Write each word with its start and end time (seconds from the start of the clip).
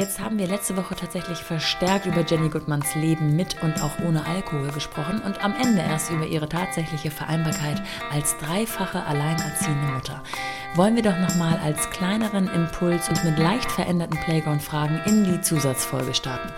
Jetzt 0.00 0.18
haben 0.18 0.38
wir 0.38 0.46
letzte 0.46 0.78
Woche 0.78 0.96
tatsächlich 0.96 1.36
verstärkt 1.36 2.06
über 2.06 2.24
Jenny 2.24 2.48
Goodmans 2.48 2.94
Leben 2.94 3.36
mit 3.36 3.62
und 3.62 3.82
auch 3.82 3.98
ohne 3.98 4.24
Alkohol 4.24 4.70
gesprochen 4.70 5.20
und 5.20 5.44
am 5.44 5.54
Ende 5.54 5.82
erst 5.82 6.10
über 6.10 6.24
ihre 6.26 6.48
tatsächliche 6.48 7.10
Vereinbarkeit 7.10 7.82
als 8.10 8.34
dreifache 8.38 9.04
alleinerziehende 9.04 9.92
Mutter. 9.92 10.22
Wollen 10.74 10.96
wir 10.96 11.02
doch 11.02 11.18
nochmal 11.18 11.60
als 11.62 11.90
kleineren 11.90 12.48
Impuls 12.48 13.10
und 13.10 13.22
mit 13.24 13.38
leicht 13.38 13.70
veränderten 13.70 14.18
Playground-Fragen 14.20 15.02
in 15.04 15.24
die 15.24 15.42
Zusatzfolge 15.42 16.14
starten. 16.14 16.50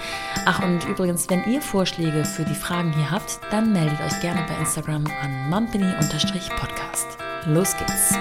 Ach 0.47 0.63
und 0.63 0.89
übrigens, 0.89 1.29
wenn 1.29 1.43
ihr 1.51 1.63
Vorschläge 1.63 2.25
für 2.25 2.45
die 2.45 2.55
Fragen 2.55 2.93
hier 2.93 3.11
habt, 3.11 3.41
dann 3.51 3.73
meldet 3.73 4.01
euch 4.03 4.21
gerne 4.21 4.47
bei 4.47 4.57
Instagram 4.61 5.05
an 5.21 5.51
mumpany-podcast. 5.51 7.19
Los 7.47 7.77
geht's! 7.77 8.15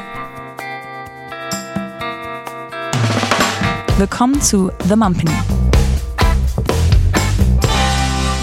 Willkommen 4.01 4.41
zu 4.41 4.71
The 4.86 4.96
Mumpany. 4.96 5.29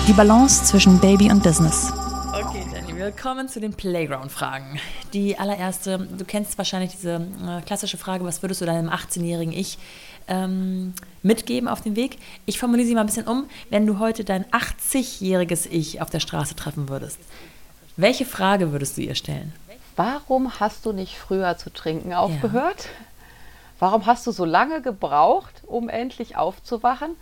Die 0.07 0.13
Balance 0.13 0.63
zwischen 0.63 1.01
Baby 1.01 1.33
und 1.33 1.43
Business. 1.43 1.93
Okay, 2.33 2.65
Jenny, 2.73 2.97
willkommen 2.97 3.49
zu 3.49 3.59
den 3.59 3.73
Playground-Fragen. 3.73 4.79
Die 5.13 5.37
allererste, 5.37 5.99
du 6.17 6.25
kennst 6.25 6.59
wahrscheinlich 6.59 6.93
diese 6.93 7.27
äh, 7.45 7.61
klassische 7.63 7.97
Frage, 7.97 8.25
was 8.25 8.41
würdest 8.41 8.61
du 8.61 8.67
deinem 8.67 8.89
18-jährigen 8.89 9.53
Ich 9.53 9.81
ähm, 10.29 10.95
mitgeben 11.25 11.69
auf 11.69 11.81
den 11.81 11.97
Weg? 11.97 12.19
Ich 12.47 12.61
formuliere 12.61 12.87
sie 12.87 12.95
mal 12.95 13.01
ein 13.01 13.07
bisschen 13.07 13.27
um. 13.27 13.49
Wenn 13.69 13.85
du 13.85 13.99
heute 13.99 14.23
dein 14.23 14.45
80-jähriges 14.45 15.67
Ich 15.69 16.01
auf 16.01 16.09
der 16.09 16.21
Straße 16.21 16.55
treffen 16.55 16.89
würdest, 16.89 17.19
welche 17.97 18.27
Frage 18.27 18.71
würdest 18.71 18.97
du 18.97 19.01
ihr 19.01 19.17
stellen? 19.17 19.53
Warum 19.97 20.61
hast 20.61 20.87
du 20.87 20.93
nicht 20.93 21.19
früher 21.19 21.59
zu 21.59 21.73
trinken 21.73 22.15
aufgehört? 22.15 22.85
Ja. 22.85 23.08
Warum 23.79 24.07
hast 24.07 24.27
du 24.27 24.33
so 24.33 24.45
lange 24.45 24.83
gebraucht, 24.83 25.63
um 25.67 25.89
endlich 25.89 26.37
aufzuwachen? 26.37 27.17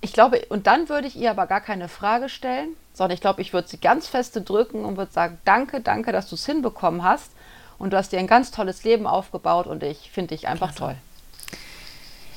Ich 0.00 0.12
glaube, 0.12 0.44
und 0.48 0.66
dann 0.66 0.88
würde 0.88 1.08
ich 1.08 1.16
ihr 1.16 1.30
aber 1.30 1.46
gar 1.46 1.60
keine 1.60 1.88
Frage 1.88 2.28
stellen, 2.28 2.70
sondern 2.94 3.14
ich 3.14 3.20
glaube, 3.20 3.42
ich 3.42 3.52
würde 3.52 3.68
sie 3.68 3.78
ganz 3.78 4.06
feste 4.06 4.40
drücken 4.40 4.84
und 4.84 4.96
würde 4.96 5.12
sagen, 5.12 5.38
danke, 5.44 5.80
danke, 5.80 6.12
dass 6.12 6.28
du 6.28 6.36
es 6.36 6.46
hinbekommen 6.46 7.02
hast. 7.02 7.30
Und 7.78 7.92
du 7.92 7.96
hast 7.96 8.12
dir 8.12 8.18
ein 8.18 8.26
ganz 8.26 8.50
tolles 8.50 8.84
Leben 8.84 9.06
aufgebaut 9.06 9.66
und 9.66 9.82
ich 9.82 10.10
finde 10.10 10.34
dich 10.34 10.48
einfach 10.48 10.74
Klasse. 10.74 10.94
toll. 10.94 10.96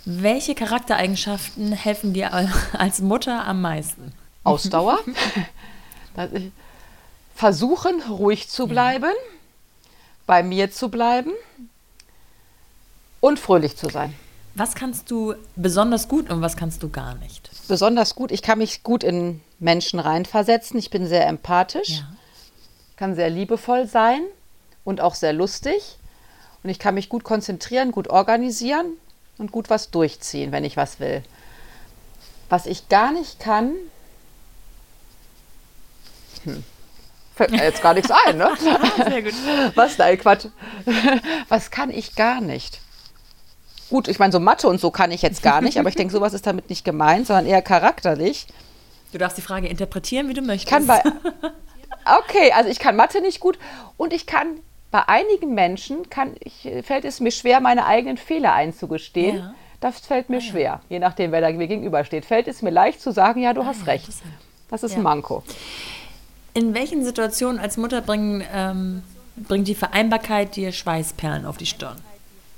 Welche 0.06 0.56
Charaktereigenschaften 0.56 1.72
helfen 1.74 2.14
dir 2.14 2.32
als 2.78 3.02
Mutter 3.02 3.46
am 3.46 3.62
meisten? 3.62 4.14
Ausdauer. 4.44 5.00
Versuchen, 7.36 8.02
ruhig 8.10 8.50
zu 8.50 8.68
bleiben, 8.68 9.06
ja. 9.06 9.90
bei 10.26 10.44
mir 10.44 10.72
zu 10.72 10.90
bleiben, 10.90 11.32
und 13.22 13.40
fröhlich 13.40 13.78
zu 13.78 13.88
sein. 13.90 14.14
Was 14.56 14.76
kannst 14.76 15.10
du 15.10 15.34
besonders 15.56 16.10
gut 16.10 16.30
und 16.30 16.42
was 16.42 16.58
kannst 16.58 16.84
du 16.84 16.90
gar 16.90 17.16
nicht? 17.16 17.50
Besonders 17.70 18.16
gut, 18.16 18.32
ich 18.32 18.42
kann 18.42 18.58
mich 18.58 18.84
gut 18.84 19.04
in 19.04 19.40
Menschen 19.60 20.00
reinversetzen. 20.00 20.78
Ich 20.78 20.90
bin 20.90 21.08
sehr 21.08 21.26
empathisch, 21.28 21.90
ja. 21.90 22.08
kann 22.98 23.16
sehr 23.16 23.30
liebevoll 23.30 23.88
sein 23.88 24.22
und 24.84 25.00
auch 25.00 25.16
sehr 25.16 25.32
lustig. 25.32 25.98
Und 26.64 26.70
ich 26.70 26.80
kann 26.80 26.96
mich 26.96 27.08
gut 27.08 27.24
konzentrieren, 27.24 27.92
gut 27.92 28.10
organisieren 28.10 28.98
und 29.38 29.52
gut 29.52 29.70
was 29.70 29.90
durchziehen, 29.90 30.52
wenn 30.52 30.66
ich 30.66 30.76
was 30.76 31.00
will. 31.00 31.24
Was 32.50 32.66
ich 32.66 32.90
gar 32.90 33.14
nicht 33.14 33.40
kann, 33.40 33.72
hm, 36.44 36.64
fällt 37.36 37.52
mir 37.52 37.64
jetzt 37.64 37.82
gar 37.82 37.94
nichts 37.94 38.12
ein, 38.12 38.38
ne? 38.38 38.52
Sehr 38.98 39.22
gut. 39.22 39.34
Was, 39.76 39.98
nein, 39.98 40.20
Quatsch. 40.20 40.48
Was 41.48 41.72
kann 41.72 41.90
ich 41.90 42.16
gar 42.16 42.42
nicht? 42.42 42.82
Gut, 43.92 44.08
ich 44.08 44.20
meine, 44.20 44.32
so 44.32 44.40
Mathe 44.40 44.70
und 44.70 44.80
so 44.80 44.90
kann 44.90 45.12
ich 45.12 45.22
jetzt 45.22 45.44
gar 45.44 45.60
nicht, 45.60 45.78
aber 45.78 45.90
ich 45.90 45.96
denke, 45.96 46.14
sowas 46.18 46.34
ist 46.34 46.48
damit 46.48 46.70
nicht 46.70 46.86
gemeint, 46.86 47.28
sondern 47.28 47.46
eher 47.46 47.62
charakterlich. 47.62 48.48
Du 49.12 49.18
darfst 49.18 49.38
die 49.38 49.42
Frage 49.42 49.68
interpretieren, 49.68 50.30
wie 50.30 50.34
du 50.34 50.42
möchtest. 50.42 50.72
Kann 50.72 50.88
bei, 50.88 51.02
okay, 52.20 52.54
also 52.54 52.70
ich 52.70 52.80
kann 52.80 52.96
Mathe 52.96 53.20
nicht 53.20 53.42
gut 53.42 53.60
und 53.98 54.14
ich 54.14 54.26
kann 54.26 54.62
bei 54.92 55.08
einigen 55.10 55.54
Menschen 55.54 56.10
kann 56.10 56.36
ich, 56.40 56.70
fällt 56.84 57.04
es 57.04 57.20
mir 57.20 57.32
schwer, 57.32 57.60
meine 57.60 57.86
eigenen 57.86 58.16
Fehler 58.16 58.54
einzugestehen. 58.54 59.38
Ja. 59.38 59.54
Das 59.82 60.00
fällt 60.00 60.30
mir 60.30 60.38
ah, 60.38 60.42
schwer, 60.42 60.62
ja. 60.62 60.82
je 60.88 61.00
nachdem, 61.00 61.34
wer 61.34 61.42
da 61.42 61.52
mir 61.52 61.68
gegenübersteht. 61.68 62.24
Fällt 62.24 62.48
es 62.48 62.62
mir 62.62 62.70
leicht 62.70 63.02
zu 63.02 63.12
sagen, 63.12 63.42
ja, 63.42 63.54
du 63.54 63.62
ah, 63.62 63.66
hast 63.66 63.88
recht. 63.88 64.08
Das 64.70 64.84
ist 64.84 64.96
ein 64.96 65.04
Manko. 65.04 65.44
In 66.54 66.74
welchen 66.74 67.04
Situationen 67.04 67.60
als 67.60 67.76
Mutter 67.76 68.02
bringen, 68.02 68.42
ähm, 68.54 69.04
bringt 69.36 69.68
die 69.68 69.76
Vereinbarkeit 69.76 70.56
dir 70.56 70.72
Schweißperlen 70.72 71.46
auf 71.46 71.58
die 71.58 71.66
Stirn? 71.66 71.98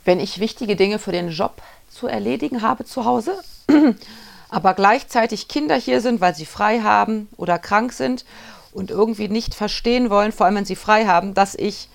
Wenn 0.05 0.19
ich 0.19 0.39
wichtige 0.39 0.75
Dinge 0.75 0.99
für 0.99 1.11
den 1.11 1.29
Job 1.29 1.61
zu 1.89 2.07
erledigen 2.07 2.61
habe 2.61 2.85
zu 2.85 3.05
Hause, 3.05 3.37
aber 4.49 4.73
gleichzeitig 4.73 5.47
Kinder 5.47 5.75
hier 5.75 6.01
sind, 6.01 6.21
weil 6.21 6.35
sie 6.35 6.45
frei 6.45 6.81
haben 6.81 7.27
oder 7.37 7.59
krank 7.59 7.93
sind 7.93 8.25
und 8.71 8.91
irgendwie 8.91 9.27
nicht 9.27 9.55
verstehen 9.55 10.09
wollen, 10.09 10.31
vor 10.31 10.45
allem 10.45 10.55
wenn 10.55 10.65
sie 10.65 10.75
frei 10.75 11.05
haben, 11.05 11.33
dass 11.33 11.55
ich, 11.55 11.89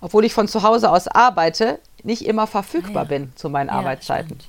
obwohl 0.00 0.24
ich 0.24 0.34
von 0.34 0.48
zu 0.48 0.62
Hause 0.62 0.90
aus 0.90 1.08
arbeite, 1.08 1.78
nicht 2.02 2.24
immer 2.24 2.46
verfügbar 2.46 3.02
ah, 3.02 3.10
ja. 3.10 3.18
bin 3.18 3.32
zu 3.36 3.50
meinen 3.50 3.68
ja, 3.68 3.74
Arbeitszeiten. 3.74 4.40
Stimmt. 4.40 4.48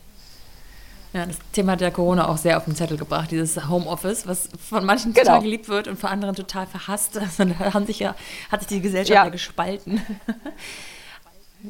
Ja, 1.14 1.26
das 1.26 1.38
Thema 1.52 1.74
hat 1.74 1.82
ja 1.82 1.92
Corona 1.92 2.30
auch 2.30 2.38
sehr 2.38 2.56
auf 2.56 2.64
den 2.64 2.76
Zettel 2.76 2.96
gebracht, 2.96 3.32
dieses 3.32 3.68
Homeoffice, 3.68 4.28
was 4.28 4.48
von 4.70 4.86
manchen 4.86 5.14
genau. 5.14 5.26
total 5.26 5.42
geliebt 5.42 5.68
wird 5.68 5.90
und 5.90 6.00
von 6.00 6.10
anderen 6.10 6.36
total 6.36 6.68
verhasst. 6.68 7.18
Also, 7.18 7.44
da 7.60 7.74
haben 7.74 7.86
sich 7.86 8.00
ja, 8.00 8.16
hat 8.50 8.62
sich 8.62 8.70
die 8.70 8.82
Gesellschaft 8.82 9.16
ja, 9.16 9.26
ja 9.26 9.30
gespalten. 9.30 10.02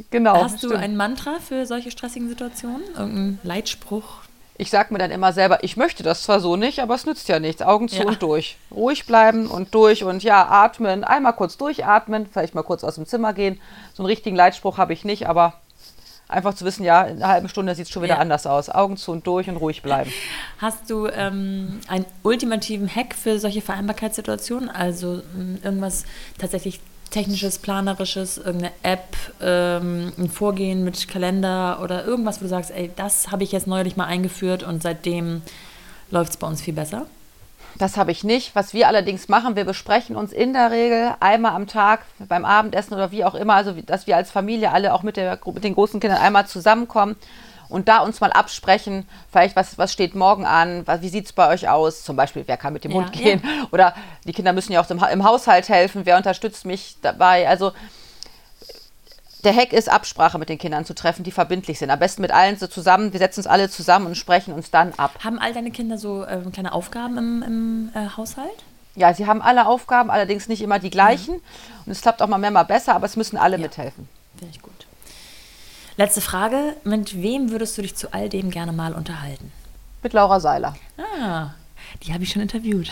Genau. 0.09 0.43
Hast 0.43 0.59
stimmt. 0.59 0.73
du 0.73 0.77
ein 0.77 0.95
Mantra 0.95 1.37
für 1.39 1.65
solche 1.65 1.91
stressigen 1.91 2.29
Situationen? 2.29 2.83
Irgendein 2.97 3.39
Leitspruch? 3.43 4.21
Ich 4.57 4.69
sage 4.69 4.93
mir 4.93 4.99
dann 4.99 5.11
immer 5.11 5.33
selber, 5.33 5.63
ich 5.63 5.75
möchte 5.75 6.03
das 6.03 6.23
zwar 6.23 6.39
so 6.39 6.55
nicht, 6.55 6.79
aber 6.79 6.93
es 6.93 7.05
nützt 7.05 7.27
ja 7.27 7.39
nichts. 7.39 7.61
Augen 7.61 7.87
zu 7.87 7.97
ja. 7.97 8.05
und 8.05 8.21
durch. 8.21 8.57
Ruhig 8.69 9.05
bleiben 9.05 9.47
und 9.47 9.73
durch 9.73 10.03
und 10.03 10.23
ja, 10.23 10.47
atmen. 10.47 11.03
Einmal 11.03 11.33
kurz 11.33 11.57
durchatmen, 11.57 12.27
vielleicht 12.31 12.53
mal 12.53 12.61
kurz 12.61 12.83
aus 12.83 12.95
dem 12.95 13.07
Zimmer 13.07 13.33
gehen. 13.33 13.59
So 13.93 14.03
einen 14.03 14.07
richtigen 14.07 14.35
Leitspruch 14.35 14.77
habe 14.77 14.93
ich 14.93 15.03
nicht, 15.03 15.27
aber 15.27 15.55
einfach 16.27 16.53
zu 16.53 16.65
wissen, 16.65 16.83
ja, 16.83 17.03
in 17.03 17.17
einer 17.17 17.27
halben 17.27 17.49
Stunde 17.49 17.75
sieht 17.75 17.85
es 17.85 17.91
schon 17.91 18.03
wieder 18.03 18.15
ja. 18.15 18.19
anders 18.19 18.45
aus. 18.45 18.69
Augen 18.69 18.97
zu 18.97 19.11
und 19.11 19.25
durch 19.27 19.49
und 19.49 19.57
ruhig 19.57 19.81
bleiben. 19.81 20.11
Hast 20.59 20.89
du 20.89 21.07
ähm, 21.07 21.79
einen 21.87 22.05
ultimativen 22.23 22.93
Hack 22.93 23.15
für 23.15 23.39
solche 23.39 23.61
Vereinbarkeitssituationen? 23.61 24.69
Also 24.69 25.21
ähm, 25.35 25.59
irgendwas 25.63 26.05
tatsächlich 26.37 26.79
technisches, 27.11 27.59
planerisches, 27.59 28.37
irgendeine 28.37 28.71
App, 28.83 29.15
ähm, 29.41 30.11
ein 30.17 30.29
Vorgehen 30.29 30.83
mit 30.83 31.07
Kalender 31.07 31.79
oder 31.83 32.05
irgendwas, 32.05 32.39
wo 32.39 32.45
du 32.45 32.49
sagst, 32.49 32.71
ey, 32.71 32.89
das 32.95 33.31
habe 33.31 33.43
ich 33.43 33.51
jetzt 33.51 33.67
neulich 33.67 33.97
mal 33.97 34.05
eingeführt 34.05 34.63
und 34.63 34.81
seitdem 34.81 35.41
läuft 36.09 36.31
es 36.31 36.37
bei 36.37 36.47
uns 36.47 36.61
viel 36.61 36.73
besser? 36.73 37.05
Das 37.77 37.97
habe 37.97 38.11
ich 38.11 38.23
nicht. 38.23 38.55
Was 38.55 38.73
wir 38.73 38.87
allerdings 38.87 39.29
machen, 39.29 39.55
wir 39.55 39.65
besprechen 39.65 40.15
uns 40.15 40.33
in 40.33 40.53
der 40.53 40.71
Regel 40.71 41.15
einmal 41.19 41.53
am 41.53 41.67
Tag 41.67 42.01
beim 42.19 42.45
Abendessen 42.45 42.93
oder 42.93 43.11
wie 43.11 43.23
auch 43.23 43.35
immer, 43.35 43.55
also 43.55 43.73
dass 43.73 44.07
wir 44.07 44.17
als 44.17 44.31
Familie 44.31 44.71
alle 44.71 44.93
auch 44.93 45.03
mit, 45.03 45.17
der, 45.17 45.39
mit 45.53 45.63
den 45.63 45.75
großen 45.75 45.99
Kindern 45.99 46.19
einmal 46.19 46.47
zusammenkommen 46.47 47.15
und 47.71 47.87
da 47.87 47.99
uns 47.99 48.21
mal 48.21 48.31
absprechen, 48.31 49.07
vielleicht 49.31 49.55
was, 49.55 49.77
was 49.77 49.91
steht 49.93 50.15
morgen 50.15 50.45
an, 50.45 50.85
was, 50.85 51.01
wie 51.01 51.09
sieht 51.09 51.25
es 51.25 51.33
bei 51.33 51.47
euch 51.47 51.69
aus, 51.69 52.03
zum 52.03 52.15
Beispiel, 52.15 52.43
wer 52.45 52.57
kann 52.57 52.73
mit 52.73 52.83
dem 52.83 52.91
ja, 52.91 52.97
Hund 52.97 53.11
gehen 53.13 53.41
ja. 53.43 53.67
oder 53.71 53.95
die 54.25 54.33
Kinder 54.33 54.53
müssen 54.53 54.73
ja 54.73 54.81
auch 54.81 54.89
im, 54.89 55.03
im 55.03 55.23
Haushalt 55.23 55.69
helfen, 55.69 56.01
wer 56.05 56.17
unterstützt 56.17 56.65
mich 56.65 56.97
dabei, 57.01 57.47
also 57.47 57.71
der 59.43 59.55
Hack 59.55 59.73
ist, 59.73 59.89
Absprache 59.89 60.37
mit 60.37 60.49
den 60.49 60.57
Kindern 60.57 60.85
zu 60.85 60.93
treffen, 60.93 61.23
die 61.23 61.31
verbindlich 61.31 61.79
sind. 61.79 61.89
Am 61.89 61.99
besten 61.99 62.21
mit 62.21 62.31
allen 62.31 62.57
so 62.57 62.67
zusammen. 62.67 63.11
Wir 63.11 63.19
setzen 63.19 63.39
uns 63.39 63.47
alle 63.47 63.69
zusammen 63.69 64.05
und 64.05 64.15
sprechen 64.15 64.53
uns 64.53 64.69
dann 64.69 64.93
ab. 64.97 65.17
Haben 65.23 65.39
all 65.39 65.53
deine 65.53 65.71
Kinder 65.71 65.97
so 65.97 66.23
äh, 66.23 66.37
kleine 66.53 66.73
Aufgaben 66.73 67.17
im, 67.17 67.43
im 67.43 67.89
äh, 67.95 68.07
Haushalt? 68.15 68.63
Ja, 68.95 69.13
sie 69.13 69.25
haben 69.25 69.41
alle 69.41 69.67
Aufgaben, 69.67 70.09
allerdings 70.11 70.47
nicht 70.47 70.61
immer 70.61 70.79
die 70.79 70.89
gleichen. 70.89 71.35
Mhm. 71.35 71.41
Und 71.85 71.91
es 71.91 72.01
klappt 72.01 72.21
auch 72.21 72.27
mal 72.27 72.37
mehr, 72.37 72.51
mal 72.51 72.63
besser, 72.63 72.93
aber 72.93 73.05
es 73.05 73.15
müssen 73.15 73.37
alle 73.37 73.57
ja. 73.57 73.63
mithelfen. 73.63 74.07
Finde 74.37 74.53
ich 74.53 74.61
gut. 74.61 74.85
Letzte 76.01 76.21
Frage. 76.21 76.75
Mit 76.83 77.21
wem 77.21 77.51
würdest 77.51 77.77
du 77.77 77.83
dich 77.83 77.95
zu 77.95 78.11
all 78.11 78.27
dem 78.27 78.49
gerne 78.49 78.71
mal 78.71 78.93
unterhalten? 78.93 79.51
Mit 80.01 80.13
Laura 80.13 80.39
Seiler. 80.39 80.75
Ah, 80.97 81.51
die 82.01 82.11
habe 82.11 82.23
ich 82.23 82.31
schon 82.31 82.41
interviewt. 82.41 82.89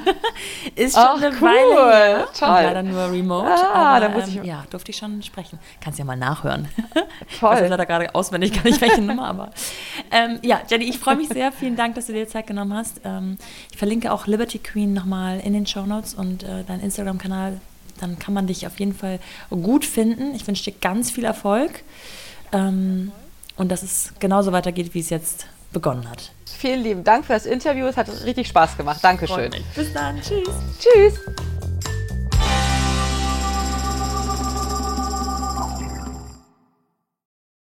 ist 0.74 0.94
schon 0.94 1.04
Ach, 1.04 1.16
eine 1.20 1.36
cool. 1.36 1.42
Weile 1.42 1.94
her. 1.94 2.28
Toll. 2.32 2.48
Und 2.48 2.54
leider 2.54 2.82
nur 2.84 3.12
remote. 3.12 3.50
Ah, 3.50 3.96
aber, 3.96 4.00
da 4.00 4.08
muss 4.08 4.28
ich 4.28 4.36
ähm, 4.36 4.44
ja, 4.44 4.64
durfte 4.70 4.92
ich 4.92 4.96
schon 4.96 5.22
sprechen. 5.22 5.58
Kannst 5.82 5.98
ja 5.98 6.06
mal 6.06 6.16
nachhören. 6.16 6.70
Toll. 6.94 7.04
Ich 7.28 7.42
weiß 7.42 7.68
leider 7.68 7.84
gerade 7.84 8.14
auswendig 8.14 8.54
gar 8.54 8.64
nicht 8.64 8.80
welche 8.80 9.02
Nummer, 9.02 9.26
aber 9.26 9.50
ähm, 10.10 10.38
ja, 10.40 10.62
Jenny, 10.70 10.86
ich 10.86 10.98
freue 10.98 11.16
mich 11.16 11.28
sehr. 11.28 11.52
Vielen 11.52 11.76
Dank, 11.76 11.96
dass 11.96 12.06
du 12.06 12.14
dir 12.14 12.26
Zeit 12.26 12.46
genommen 12.46 12.72
hast. 12.72 13.02
Ähm, 13.04 13.36
ich 13.70 13.76
verlinke 13.76 14.10
auch 14.10 14.26
Liberty 14.26 14.58
Queen 14.58 14.94
nochmal 14.94 15.38
in 15.40 15.52
den 15.52 15.66
Show 15.66 15.84
Notes 15.84 16.14
und 16.14 16.44
äh, 16.44 16.64
deinen 16.64 16.80
Instagram-Kanal 16.80 17.60
dann 18.02 18.18
kann 18.18 18.34
man 18.34 18.46
dich 18.46 18.66
auf 18.66 18.78
jeden 18.80 18.94
Fall 18.94 19.20
gut 19.50 19.84
finden. 19.84 20.34
Ich 20.34 20.46
wünsche 20.46 20.70
dir 20.70 20.76
ganz 20.80 21.10
viel 21.10 21.24
Erfolg 21.24 21.84
ähm, 22.52 23.12
und 23.56 23.70
dass 23.70 23.82
es 23.82 24.12
genauso 24.18 24.52
weitergeht, 24.52 24.94
wie 24.94 25.00
es 25.00 25.10
jetzt 25.10 25.46
begonnen 25.72 26.10
hat. 26.10 26.32
Vielen 26.44 26.82
lieben 26.82 27.04
Dank 27.04 27.24
für 27.24 27.32
das 27.32 27.46
Interview. 27.46 27.86
Es 27.86 27.96
hat 27.96 28.08
richtig 28.24 28.48
Spaß 28.48 28.76
gemacht. 28.76 29.02
Dankeschön. 29.02 29.50
Bis 29.74 29.92
dann. 29.92 30.20
Tschüss. 30.20 30.48
Tschüss. 30.78 31.20